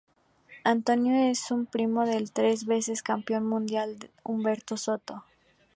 Antonio 0.63 1.29
es 1.29 1.51
un 1.51 1.67
primo 1.67 2.07
del 2.07 2.31
tres 2.31 2.65
veces 2.65 3.03
campeón 3.03 3.45
mundial 3.47 4.09
Humberto 4.23 4.75
Soto. 4.75 5.23